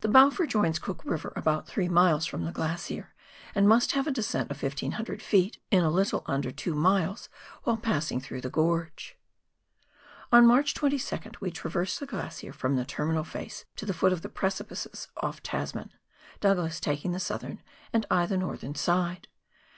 The 0.00 0.08
Balfour 0.08 0.44
joins 0.48 0.80
Cook 0.80 1.04
River 1.04 1.32
about 1.36 1.68
three 1.68 1.86
miles 1.88 2.26
from 2.26 2.44
the 2.44 2.50
glacier, 2.50 3.14
and 3.54 3.68
must 3.68 3.92
have 3.92 4.08
a 4.08 4.10
descent 4.10 4.50
of 4.50 4.60
1,500 4.60 5.20
ft. 5.20 5.58
in 5.70 5.84
a 5.84 5.88
little 5.88 6.24
under 6.26 6.50
two 6.50 6.74
miles 6.74 7.28
while 7.62 7.76
passing 7.76 8.20
through 8.20 8.40
the 8.40 8.50
gorge. 8.50 9.16
On 10.32 10.44
March 10.48 10.74
22nd 10.74 11.36
we 11.40 11.52
traversed 11.52 12.00
the 12.00 12.06
glacier 12.06 12.52
from 12.52 12.74
the 12.74 12.84
terminal 12.84 13.22
face 13.22 13.66
to 13.76 13.86
the 13.86 13.94
foot 13.94 14.12
of 14.12 14.22
the 14.22 14.28
precijaices 14.28 15.06
off 15.18 15.40
Tasraan, 15.44 15.90
Douglas 16.40 16.80
taking 16.80 17.12
the 17.12 17.20
southern 17.20 17.62
and 17.92 18.04
I 18.10 18.26
the 18.26 18.36
northern 18.36 18.74
side. 18.74 19.28